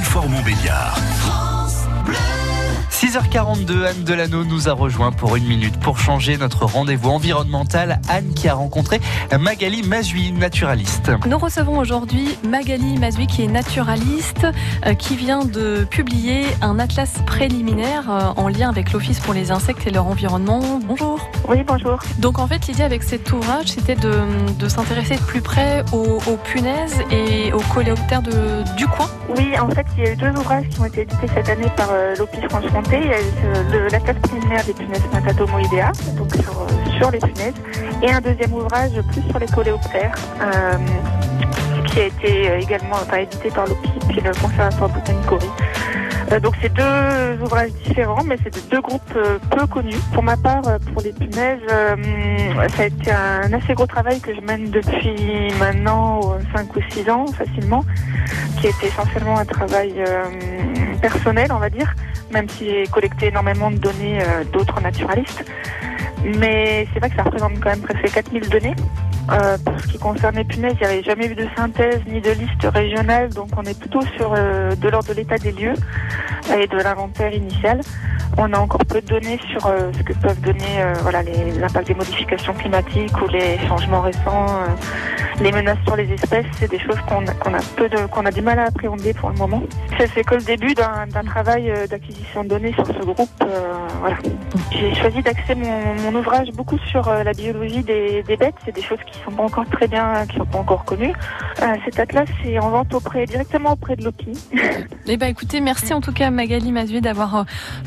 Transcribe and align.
Belfort-Montbéliard. 0.00 0.98
6h42, 3.00 3.86
Anne 3.86 4.04
Delano 4.04 4.44
nous 4.44 4.68
a 4.68 4.74
rejoint 4.74 5.10
pour 5.10 5.34
une 5.34 5.46
minute 5.46 5.80
pour 5.80 5.98
changer 5.98 6.36
notre 6.36 6.66
rendez-vous 6.66 7.08
environnemental. 7.08 7.98
Anne 8.10 8.34
qui 8.34 8.46
a 8.46 8.52
rencontré 8.52 9.00
Magali 9.40 9.82
Mazui, 9.82 10.32
naturaliste. 10.32 11.10
Nous 11.26 11.38
recevons 11.38 11.78
aujourd'hui 11.78 12.36
Magali 12.46 12.98
Mazui 12.98 13.26
qui 13.26 13.44
est 13.44 13.48
naturaliste, 13.48 14.46
euh, 14.84 14.92
qui 14.92 15.16
vient 15.16 15.46
de 15.46 15.86
publier 15.90 16.44
un 16.60 16.78
atlas 16.78 17.22
préliminaire 17.24 18.10
euh, 18.10 18.32
en 18.36 18.48
lien 18.48 18.68
avec 18.68 18.92
l'Office 18.92 19.18
pour 19.20 19.32
les 19.32 19.50
insectes 19.50 19.86
et 19.86 19.90
leur 19.90 20.06
environnement. 20.06 20.78
Bonjour. 20.84 21.26
Oui, 21.48 21.64
bonjour. 21.66 22.00
Donc 22.18 22.38
en 22.38 22.46
fait, 22.46 22.66
l'idée 22.66 22.82
avec 22.82 23.02
cet 23.02 23.32
ouvrage, 23.32 23.68
c'était 23.68 23.96
de, 23.96 24.12
de 24.58 24.68
s'intéresser 24.68 25.16
de 25.16 25.22
plus 25.22 25.40
près 25.40 25.86
aux, 25.94 26.18
aux, 26.26 26.36
punaises 26.36 27.00
et 27.10 27.50
aux 27.54 27.62
coléoptères 27.72 28.20
de, 28.20 28.62
du 28.76 28.86
coin. 28.86 29.06
Oui, 29.38 29.58
en 29.58 29.70
fait, 29.70 29.86
il 29.96 30.04
y 30.04 30.06
a 30.06 30.12
eu 30.12 30.16
deux 30.16 30.38
ouvrages 30.38 30.68
qui 30.68 30.80
ont 30.80 30.84
été 30.84 31.00
édités 31.02 31.28
cette 31.34 31.48
année 31.48 31.72
par 31.78 31.88
euh, 31.92 32.14
l'Office 32.18 32.44
Il 32.92 33.06
y 33.06 33.12
a 33.12 33.20
eu 33.20 33.88
l'atlas 33.90 34.16
préliminaire 34.22 34.64
des 34.64 34.72
punaises 34.72 35.02
Matatomoidea, 35.12 35.92
donc 36.16 36.34
sur, 36.34 36.66
sur, 36.98 37.10
les 37.10 37.18
punaises, 37.18 37.54
et 38.02 38.10
un 38.10 38.20
deuxième 38.20 38.52
ouvrage 38.52 38.92
plus 39.12 39.22
sur 39.22 39.38
les 39.38 39.46
coléoptères. 39.46 40.14
Euh, 40.40 40.76
qui 41.86 42.00
a 42.00 42.06
été 42.06 42.58
également 42.60 42.96
édité 43.18 43.50
par 43.50 43.66
l'OPI 43.66 43.90
puis 44.08 44.20
le 44.20 44.30
Conservatoire 44.40 44.90
botanique. 44.90 45.26
Euh, 46.32 46.38
donc 46.38 46.54
c'est 46.62 46.72
deux 46.72 47.42
ouvrages 47.42 47.72
différents, 47.84 48.22
mais 48.24 48.36
c'est 48.42 48.70
deux 48.70 48.80
groupes 48.80 49.02
euh, 49.16 49.38
peu 49.50 49.66
connus. 49.66 49.98
Pour 50.12 50.22
ma 50.22 50.36
part, 50.36 50.62
pour 50.92 51.02
les 51.02 51.12
punaises, 51.12 51.58
euh, 51.70 51.96
ça 52.76 52.82
a 52.82 52.86
été 52.86 53.10
un 53.10 53.52
assez 53.52 53.74
gros 53.74 53.86
travail 53.86 54.20
que 54.20 54.34
je 54.34 54.40
mène 54.40 54.70
depuis 54.70 55.52
maintenant 55.58 56.20
5 56.54 56.76
ou 56.76 56.80
6 56.90 57.10
ans 57.10 57.26
facilement, 57.26 57.84
qui 58.60 58.68
a 58.68 58.70
été 58.70 58.86
essentiellement 58.86 59.38
un 59.38 59.44
travail 59.44 60.04
personnel, 61.00 61.50
on 61.52 61.58
va 61.58 61.70
dire, 61.70 61.94
même 62.32 62.48
si 62.48 62.66
j'ai 62.66 62.86
collecté 62.86 63.26
énormément 63.26 63.70
de 63.70 63.76
données 63.76 64.20
d'autres 64.52 64.80
naturalistes. 64.80 65.44
Mais 66.24 66.86
c'est 66.92 67.00
vrai 67.00 67.10
que 67.10 67.16
ça 67.16 67.22
représente 67.22 67.58
quand 67.60 67.70
même 67.70 67.80
presque 67.80 68.12
4000 68.12 68.48
données. 68.48 68.74
Euh, 69.30 69.56
pour 69.64 69.78
ce 69.80 69.86
qui 69.86 69.98
concerne 69.98 70.36
les 70.36 70.44
punaises, 70.44 70.74
il 70.80 70.86
n'y 70.86 70.92
avait 70.92 71.02
jamais 71.02 71.26
eu 71.26 71.34
de 71.34 71.46
synthèse 71.56 72.00
ni 72.06 72.20
de 72.20 72.30
liste 72.30 72.64
régionale, 72.64 73.30
donc 73.30 73.48
on 73.56 73.62
est 73.62 73.78
plutôt 73.78 74.00
sur 74.16 74.34
euh, 74.36 74.74
de 74.74 74.88
l'ordre 74.88 75.08
de 75.08 75.14
l'état 75.14 75.38
des 75.38 75.52
lieux 75.52 75.74
et 76.56 76.66
de 76.66 76.76
l'inventaire 76.76 77.32
initial. 77.32 77.80
On 78.38 78.52
a 78.52 78.58
encore 78.58 78.84
peu 78.84 79.00
de 79.00 79.06
données 79.06 79.38
sur 79.50 79.66
euh, 79.66 79.90
ce 79.96 80.02
que 80.02 80.12
peuvent 80.14 80.40
donner 80.40 80.84
voilà, 81.02 81.22
l'impact 81.22 81.88
des 81.88 81.94
modifications 81.94 82.54
climatiques 82.54 83.20
ou 83.20 83.28
les 83.28 83.58
changements 83.66 84.00
récents, 84.00 84.46
les 85.40 85.52
menaces 85.52 85.78
sur 85.84 85.96
les 85.96 86.10
espèces. 86.12 86.46
C'est 86.58 86.70
des 86.70 86.78
choses 86.78 86.98
qu'on 87.08 87.24
qu 87.24 88.26
a 88.26 88.28
a 88.28 88.30
du 88.30 88.42
mal 88.42 88.58
à 88.58 88.64
appréhender 88.64 89.12
pour 89.14 89.30
le 89.30 89.36
moment. 89.36 89.62
C'est 89.98 90.24
que 90.24 90.36
le 90.36 90.42
début 90.42 90.74
d'un 90.74 91.24
travail 91.24 91.72
d'acquisition 91.88 92.44
de 92.44 92.48
données 92.48 92.72
sur 92.72 92.86
ce 92.86 93.04
groupe. 93.04 93.28
voilà. 94.00 94.16
J'ai 94.72 94.94
choisi 94.94 95.22
d'axer 95.22 95.54
mon, 95.54 96.14
ouvrage 96.14 96.50
beaucoup 96.52 96.78
sur 96.78 97.08
la 97.10 97.32
biologie 97.32 97.82
des, 97.82 98.22
bêtes. 98.22 98.54
C'est 98.64 98.74
des 98.74 98.82
choses 98.82 98.98
qui 99.06 99.18
sont 99.24 99.30
pas 99.30 99.42
encore 99.42 99.66
très 99.66 99.88
bien, 99.88 100.26
qui 100.28 100.36
sont 100.36 100.46
pas 100.46 100.58
encore 100.58 100.84
connus. 100.84 101.12
Euh, 101.62 101.76
cet 101.84 101.98
atlas 101.98 102.28
est 102.44 102.58
en 102.58 102.70
vente 102.70 102.94
auprès, 102.94 103.26
directement 103.26 103.72
auprès 103.72 103.96
de 103.96 104.04
l'OPI. 104.04 104.32
Eh 105.06 105.16
ben, 105.16 105.26
écoutez, 105.26 105.60
merci 105.60 105.92
en 105.92 106.00
tout 106.00 106.12
cas 106.12 106.29
Magali 106.30 106.72
Mazué 106.72 107.00
d'avoir 107.00 107.36
euh, 107.36 107.42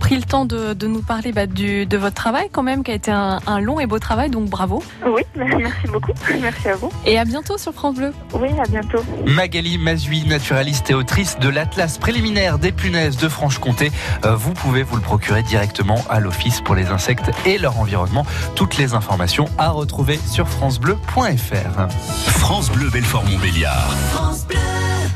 pris 0.00 0.16
le 0.16 0.22
temps 0.22 0.44
de, 0.44 0.72
de 0.74 0.86
nous 0.86 1.02
parler 1.02 1.32
bah, 1.32 1.46
du, 1.46 1.86
de 1.86 1.96
votre 1.96 2.14
travail 2.14 2.48
quand 2.50 2.62
même, 2.62 2.82
qui 2.82 2.90
a 2.90 2.94
été 2.94 3.10
un, 3.10 3.40
un, 3.46 3.60
long 3.60 3.80
et 3.80 3.86
beau 3.86 3.98
travail, 3.98 4.30
donc 4.30 4.48
bravo. 4.48 4.82
Oui, 5.06 5.22
merci 5.36 5.86
beaucoup. 5.88 6.12
Merci 6.40 6.68
à 6.68 6.76
vous. 6.76 6.90
Et 7.06 7.18
à 7.18 7.24
bientôt 7.24 7.58
sur 7.58 7.72
France 7.72 7.96
Bleu. 7.96 8.12
Oui, 8.34 8.48
à 8.58 8.68
bientôt. 8.68 8.98
Magali 9.26 9.78
Mazui, 9.78 10.26
naturaliste 10.26 10.90
et 10.90 10.94
autrice 10.94 11.38
de 11.38 11.48
l'Atlas 11.48 11.98
préliminaire 11.98 12.58
des 12.58 12.72
punaises 12.72 13.16
de 13.16 13.28
Franche-Comté. 13.28 13.90
Euh, 14.24 14.34
vous 14.34 14.52
pouvez 14.52 14.82
vous 14.82 14.96
le 14.96 15.02
procurer 15.02 15.42
directement 15.42 15.98
à 16.08 16.20
l'Office 16.20 16.60
pour 16.60 16.74
les 16.74 16.86
insectes 16.86 17.30
et 17.46 17.58
leur 17.58 17.78
environnement. 17.78 18.26
Toutes 18.54 18.76
les 18.76 18.94
informations 18.94 19.46
à 19.58 19.70
retrouver 19.70 20.18
sur 20.26 20.48
francebleu.fr. 20.48 21.88
France 22.30 22.70
Bleu 22.70 22.90
Belfort 22.90 23.24
Montbéliard. 23.24 23.94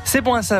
C'est 0.05 0.21
bon 0.21 0.35
à 0.35 0.43
ça. 0.43 0.51